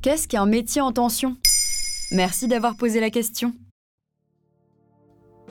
Qu'est-ce 0.00 0.28
qu'un 0.28 0.46
métier 0.46 0.80
en 0.80 0.92
tension? 0.92 1.36
Merci 2.12 2.46
d'avoir 2.46 2.76
posé 2.76 3.00
la 3.00 3.10
question. 3.10 3.52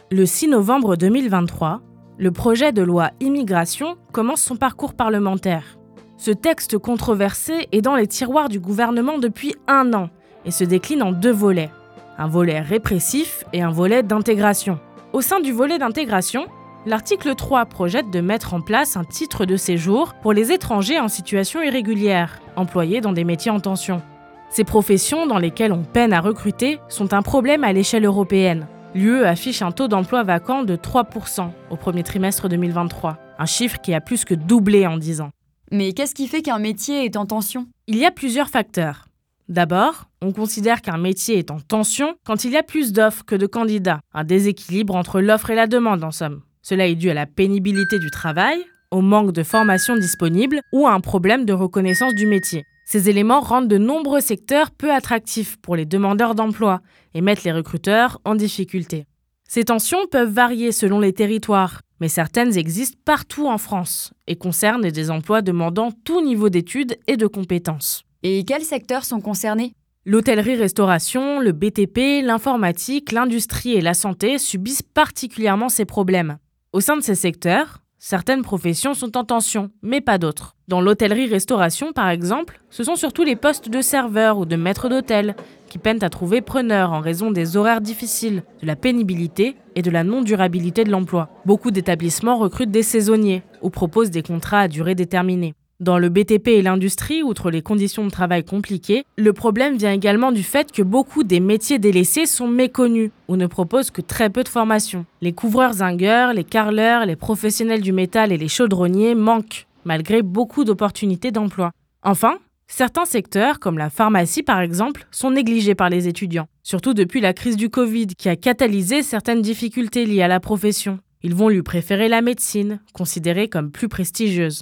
Le 0.09 0.25
6 0.25 0.47
novembre 0.47 0.96
2023, 0.96 1.81
le 2.17 2.31
projet 2.31 2.71
de 2.71 2.81
loi 2.81 3.12
immigration 3.20 3.97
commence 4.13 4.39
son 4.39 4.55
parcours 4.55 4.94
parlementaire. 4.94 5.78
Ce 6.15 6.31
texte 6.31 6.78
controversé 6.78 7.67
est 7.73 7.81
dans 7.81 7.97
les 7.97 8.07
tiroirs 8.07 8.47
du 8.47 8.62
gouvernement 8.62 9.17
depuis 9.17 9.53
un 9.67 9.94
an 9.94 10.10
et 10.46 10.51
se 10.51 10.63
décline 10.63 11.03
en 11.03 11.11
deux 11.11 11.33
volets. 11.33 11.69
Un 12.17 12.29
volet 12.29 12.61
répressif 12.61 13.43
et 13.51 13.61
un 13.61 13.71
volet 13.71 14.01
d'intégration. 14.01 14.79
Au 15.11 15.19
sein 15.19 15.41
du 15.41 15.51
volet 15.51 15.77
d'intégration, 15.77 16.48
l'article 16.85 17.35
3 17.35 17.66
projette 17.66 18.11
de 18.11 18.21
mettre 18.21 18.53
en 18.53 18.61
place 18.61 18.95
un 18.95 19.03
titre 19.03 19.43
de 19.43 19.57
séjour 19.57 20.13
pour 20.21 20.31
les 20.31 20.53
étrangers 20.53 21.02
en 21.02 21.09
situation 21.09 21.61
irrégulière, 21.61 22.39
employés 22.55 23.02
dans 23.02 23.11
des 23.11 23.25
métiers 23.25 23.52
en 23.52 23.59
tension. 23.59 24.02
Ces 24.49 24.63
professions 24.63 25.27
dans 25.27 25.39
lesquelles 25.39 25.73
on 25.73 25.83
peine 25.83 26.13
à 26.13 26.21
recruter 26.21 26.79
sont 26.88 27.13
un 27.13 27.21
problème 27.21 27.63
à 27.63 27.73
l'échelle 27.73 28.05
européenne. 28.05 28.67
L'UE 28.95 29.25
affiche 29.25 29.61
un 29.61 29.71
taux 29.71 29.88
d'emploi 29.88 30.23
vacant 30.23 30.63
de 30.63 30.75
3% 30.75 31.49
au 31.69 31.75
premier 31.75 32.03
trimestre 32.03 32.49
2023, 32.49 33.17
un 33.38 33.45
chiffre 33.45 33.79
qui 33.81 33.93
a 33.93 34.02
plus 34.02 34.25
que 34.25 34.33
doublé 34.33 34.88
en 34.88 34.97
10 34.97 35.21
ans. 35.21 35.31
Mais 35.71 35.91
qu'est-ce 35.91 36.15
qui 36.15 36.27
fait 36.27 36.41
qu'un 36.41 36.59
métier 36.59 37.03
est 37.03 37.17
en 37.17 37.25
tension? 37.25 37.67
Il 37.88 37.97
y 37.97 38.05
a 38.05 38.11
plusieurs 38.11 38.49
facteurs. 38.49 39.05
D'abord, 39.49 40.05
on 40.21 40.31
considère 40.31 40.81
qu'un 40.81 40.97
métier 40.97 41.38
est 41.38 41.52
en 41.52 41.59
tension 41.59 42.16
quand 42.25 42.43
il 42.43 42.52
y 42.52 42.57
a 42.57 42.63
plus 42.63 42.93
d'offres 42.93 43.23
que 43.25 43.35
de 43.35 43.45
candidats, 43.45 43.99
un 44.13 44.23
déséquilibre 44.23 44.95
entre 44.95 45.21
l'offre 45.21 45.52
et 45.52 45.55
la 45.55 45.67
demande 45.67 46.03
en 46.03 46.11
somme. 46.11 46.41
Cela 46.61 46.88
est 46.88 46.95
dû 46.95 47.09
à 47.09 47.13
la 47.13 47.25
pénibilité 47.25 47.99
du 47.99 48.11
travail, 48.11 48.66
au 48.91 49.02
manque 49.02 49.33
de 49.33 49.43
formation 49.43 49.95
disponible 49.95 50.61
ou 50.73 50.88
à 50.88 50.93
un 50.93 50.99
problème 50.99 51.45
de 51.45 51.53
reconnaissance 51.53 52.16
du 52.16 52.27
métier. 52.27 52.66
Ces 52.89 53.09
éléments 53.09 53.41
rendent 53.41 53.67
de 53.67 53.77
nombreux 53.77 54.21
secteurs 54.21 54.71
peu 54.71 54.93
attractifs 54.93 55.57
pour 55.57 55.75
les 55.75 55.83
demandeurs 55.83 56.35
d'emploi 56.35 56.80
et 57.13 57.19
mettent 57.19 57.44
les 57.44 57.52
recruteurs 57.52 58.21
en 58.23 58.33
difficulté. 58.33 59.07
Ces 59.45 59.66
tensions 59.66 60.07
peuvent 60.09 60.31
varier 60.31 60.71
selon 60.71 61.02
les 61.02 61.11
territoires, 61.11 61.81
mais 61.99 62.07
certaines 62.07 62.57
existent 62.57 62.97
partout 63.03 63.45
en 63.45 63.57
France 63.57 64.13
et 64.25 64.38
concernent 64.38 64.89
des 64.89 65.11
emplois 65.11 65.41
demandant 65.41 65.91
tout 66.05 66.23
niveau 66.23 66.47
d'études 66.47 66.97
et 67.07 67.17
de 67.17 67.27
compétences. 67.27 68.03
Et 68.23 68.45
quels 68.45 68.63
secteurs 68.63 69.03
sont 69.03 69.19
concernés? 69.19 69.73
L'hôtellerie-restauration, 70.05 71.41
le 71.41 71.51
BTP, 71.51 72.25
l'informatique, 72.25 73.11
l'industrie 73.11 73.73
et 73.73 73.81
la 73.81 73.95
santé 73.95 74.38
subissent 74.38 74.81
particulièrement 74.81 75.67
ces 75.67 75.83
problèmes. 75.83 76.38
Au 76.72 76.79
sein 76.79 76.95
de 76.95 77.01
ces 77.01 77.16
secteurs, 77.16 77.79
certaines 78.00 78.42
professions 78.42 78.94
sont 78.94 79.17
en 79.17 79.23
tension, 79.23 79.72
mais 79.81 80.02
pas 80.02 80.17
d'autres. 80.17 80.56
Dans 80.67 80.81
l'hôtellerie-restauration, 80.81 81.94
par 81.94 82.09
exemple, 82.09 82.62
ce 82.70 82.84
sont 82.84 82.95
surtout 82.95 83.23
les 83.23 83.36
postes 83.36 83.70
de 83.70 83.81
serveurs 83.81 84.38
ou 84.38 84.45
de 84.45 84.56
maîtres 84.56 84.90
d'hôtel 84.90 85.36
qui 85.70 85.78
peinent 85.78 86.03
à 86.03 86.09
trouver 86.09 86.42
preneurs 86.42 86.94
en 86.94 87.00
raison 87.00 87.31
des 87.31 87.58
horaires 87.58 87.81
difficiles, 87.81 88.44
de 88.62 88.68
la 88.68 88.75
pénibilité 88.75 89.56
et 89.75 89.81
de 89.81 89.92
la 89.92 90.03
non-durabilité 90.03 90.84
de 90.84 90.92
l'emploi. 90.92 91.30
Beaucoup 91.45 91.72
d'établissements 91.72 92.38
recrutent 92.38 92.72
des 92.72 92.84
saisonniers 92.84 93.44
ou 93.62 93.70
proposent 93.70 94.12
des 94.12 94.23
contrats 94.23 94.62
à 94.62 94.68
durée 94.68 94.95
déterminée. 94.95 95.53
Dans 95.80 96.00
le 96.00 96.09
BTP 96.09 96.47
et 96.47 96.61
l'industrie, 96.64 97.22
outre 97.22 97.52
les 97.52 97.61
conditions 97.61 98.03
de 98.03 98.09
travail 98.09 98.44
compliquées, 98.44 99.06
le 99.16 99.31
problème 99.31 99.78
vient 99.78 99.92
également 99.92 100.31
du 100.31 100.42
fait 100.42 100.72
que 100.72 100.81
beaucoup 100.81 101.23
des 101.23 101.39
métiers 101.39 101.78
délaissés 101.78 102.25
sont 102.25 102.47
méconnus 102.47 103.11
ou 103.28 103.36
ne 103.36 103.45
proposent 103.45 103.92
que 103.92 104.02
très 104.02 104.31
peu 104.31 104.44
de 104.44 104.50
formation. 104.50 105.06
Les 105.22 105.34
couvreurs 105.34 105.73
zingueurs, 105.73 106.34
les 106.34 106.44
carleurs, 106.44 107.06
les 107.06 107.16
professionnels 107.16 107.81
du 107.81 107.92
métal 107.94 108.31
et 108.31 108.39
les 108.39 108.47
chaudronniers 108.47 109.14
manquent, 109.14 109.67
malgré 109.86 110.23
beaucoup 110.23 110.64
d'opportunités 110.64 111.30
d'emploi. 111.30 111.69
Enfin, 112.02 112.39
certains 112.66 113.06
secteurs, 113.06 113.59
comme 113.59 113.78
la 113.78 113.91
pharmacie 113.91 114.41
par 114.41 114.62
exemple, 114.62 115.06
sont 115.12 115.30
négligés 115.30 115.75
par 115.75 115.91
les 115.91 116.08
étudiants, 116.08 116.47
surtout 116.64 116.95
depuis 116.95 117.22
la 117.22 117.34
crise 117.34 117.56
du 117.56 117.69
Covid 117.69 118.08
qui 118.17 118.30
a 118.30 118.36
catalysé 118.36 119.03
certaines 119.03 119.44
difficultés 119.44 120.06
liées 120.07 120.24
à 120.24 120.28
la 120.28 120.40
profession. 120.40 120.97
Ils 121.22 121.35
vont 121.35 121.50
lui 121.50 121.62
préférer 121.62 122.07
la 122.07 122.24
médecine, 122.24 122.80
considérée 122.94 123.47
comme 123.47 123.69
plus 123.69 123.90
prestigieuse. 123.90 124.62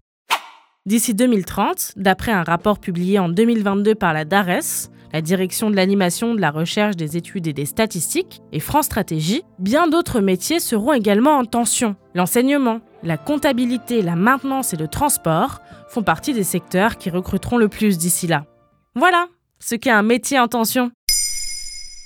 D'ici 0.87 1.15
2030, 1.15 1.93
d'après 1.95 2.31
un 2.31 2.43
rapport 2.43 2.77
publié 2.77 3.17
en 3.17 3.27
2022 3.27 3.95
par 3.95 4.13
la 4.13 4.23
DARES, 4.23 4.91
la 5.13 5.23
Direction 5.23 5.71
de 5.71 5.75
l'animation, 5.75 6.35
de 6.35 6.41
la 6.41 6.51
recherche, 6.51 6.95
des 6.95 7.17
études 7.17 7.47
et 7.47 7.53
des 7.53 7.65
statistiques, 7.65 8.43
et 8.51 8.59
France 8.59 8.85
Stratégie, 8.85 9.41
bien 9.57 9.87
d'autres 9.87 10.21
métiers 10.21 10.59
seront 10.59 10.93
également 10.93 11.39
en 11.39 11.43
tension. 11.43 11.95
L'enseignement, 12.13 12.81
la 13.01 13.17
comptabilité, 13.17 14.03
la 14.03 14.15
maintenance 14.15 14.75
et 14.75 14.77
le 14.77 14.87
transport 14.87 15.59
font 15.89 16.03
partie 16.03 16.33
des 16.33 16.43
secteurs 16.43 16.99
qui 16.99 17.09
recruteront 17.09 17.57
le 17.57 17.67
plus 17.67 17.97
d'ici 17.97 18.27
là. 18.27 18.45
Voilà 18.93 19.25
ce 19.59 19.73
qu'est 19.73 19.89
un 19.89 20.03
métier 20.03 20.37
en 20.37 20.47
tension. 20.47 20.91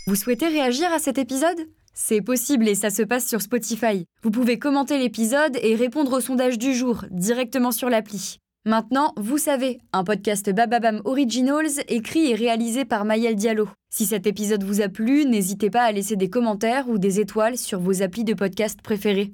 Vous 0.07 0.16
souhaitez 0.16 0.47
réagir 0.47 0.88
à 0.94 1.00
cet 1.00 1.18
épisode? 1.18 1.68
C'est 1.94 2.22
possible 2.22 2.66
et 2.69 2.75
ça 2.75 2.91
se 2.91 3.01
passe 3.01 3.28
sur 3.28 3.41
Spotify. 3.41 4.06
Vous 4.23 4.31
pouvez 4.31 4.57
commenter 4.57 4.97
l'épisode 4.97 5.57
et 5.62 5.75
répondre 5.75 6.13
au 6.13 6.22
sondage 6.22 6.57
du 6.57 6.73
jour 6.73 7.03
directement 7.12 7.73
sur 7.73 7.89
l'appli. 7.89 8.39
Maintenant, 8.65 9.13
vous 9.15 9.37
savez, 9.37 9.79
un 9.93 10.03
podcast 10.03 10.49
Bababam 10.49 11.01
Originals 11.05 11.81
écrit 11.87 12.31
et 12.31 12.35
réalisé 12.35 12.83
par 12.83 13.05
Mayel 13.05 13.35
Diallo. 13.35 13.69
Si 13.89 14.05
cet 14.05 14.27
épisode 14.27 14.65
vous 14.65 14.81
a 14.81 14.89
plu, 14.89 15.25
n'hésitez 15.25 15.69
pas 15.69 15.83
à 15.83 15.93
laisser 15.93 16.17
des 16.17 16.29
commentaires 16.29 16.89
ou 16.89 16.97
des 16.97 17.21
étoiles 17.21 17.57
sur 17.57 17.79
vos 17.79 18.01
applis 18.01 18.25
de 18.25 18.33
podcast 18.33 18.81
préférés. 18.81 19.31